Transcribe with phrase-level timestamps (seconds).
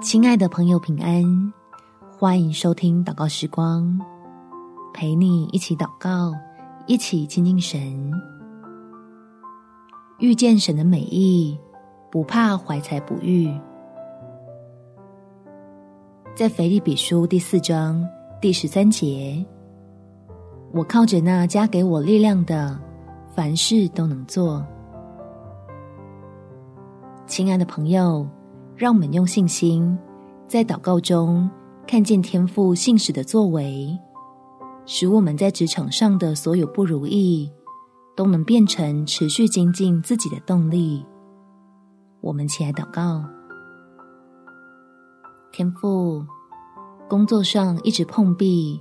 [0.00, 1.52] 亲爱的朋友，平安！
[2.10, 4.00] 欢迎收听祷告时光，
[4.94, 6.32] 陪你一起祷告，
[6.86, 8.10] 一起亲近神，
[10.18, 11.54] 遇见神的美意，
[12.10, 13.54] 不怕怀才不遇。
[16.34, 18.02] 在腓立比书第四章
[18.40, 19.44] 第十三节，
[20.72, 22.80] 我靠着那加给我力量的，
[23.34, 24.64] 凡事都能做。
[27.26, 28.26] 亲爱的朋友，
[28.80, 29.94] 让我们用信心，
[30.48, 31.50] 在祷告中
[31.86, 33.94] 看见天父信使的作为，
[34.86, 37.52] 使我们在职场上的所有不如意，
[38.16, 41.04] 都能变成持续精进自己的动力。
[42.22, 43.22] 我们起来祷告，
[45.52, 46.24] 天父，
[47.06, 48.80] 工作上一直碰壁，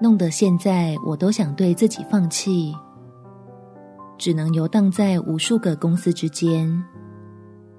[0.00, 2.74] 弄得现在我都想对自己放弃，
[4.16, 6.82] 只能游荡在无数个公司之间。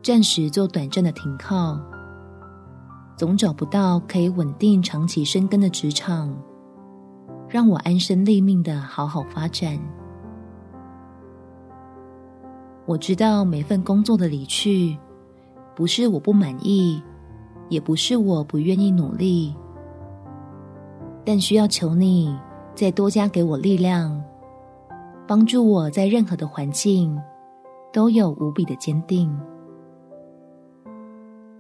[0.01, 1.77] 暂时做短暂的停靠，
[3.17, 6.33] 总找不到可以稳定长期生根的职场，
[7.49, 9.77] 让我安身立命的好好发展。
[12.85, 14.97] 我知道每份工作的离去，
[15.75, 17.03] 不是我不满意，
[17.67, 19.53] 也不是我不愿意努力，
[21.25, 22.33] 但需要求你
[22.73, 24.23] 再多加给我力量，
[25.27, 27.19] 帮助我在任何的环境
[27.91, 29.37] 都有无比的坚定。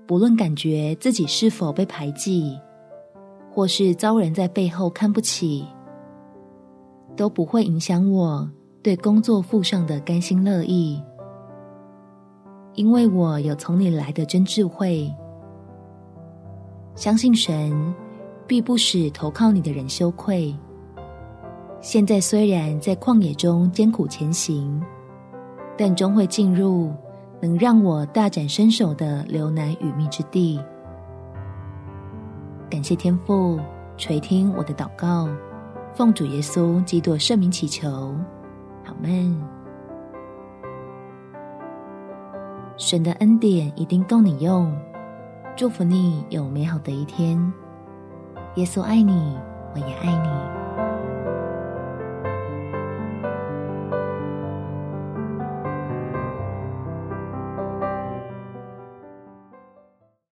[0.07, 2.57] 不论感觉自己是否被排挤，
[3.53, 5.67] 或是遭人在背后看不起，
[7.17, 8.49] 都不会影响我
[8.81, 11.03] 对工作付上的甘心乐意，
[12.75, 15.13] 因为我有从你来的真智慧，
[16.95, 17.93] 相信神
[18.47, 20.55] 必不使投靠你的人羞愧。
[21.81, 24.81] 现在虽然在旷野中艰苦前行，
[25.77, 26.93] 但终会进入。
[27.39, 30.59] 能让我大展身手的流奶与蜜之地。
[32.69, 33.59] 感谢天父
[33.95, 35.29] 垂听我的祷告，
[35.93, 38.15] 奉主耶稣基督圣名祈求，
[38.85, 39.37] 阿们。
[42.75, 44.71] 神的恩典一定够你用，
[45.55, 47.53] 祝福你有美好的一天。
[48.55, 49.37] 耶稣爱你，
[49.73, 50.86] 我也爱你。